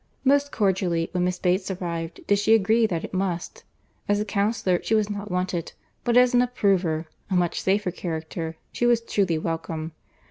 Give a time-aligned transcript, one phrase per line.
[0.25, 3.63] Most cordially, when Miss Bates arrived, did she agree that it must.
[4.09, 8.55] As a counsellor she was not wanted; but as an approver, (a much safer character,)
[8.71, 9.91] she was truly welcome.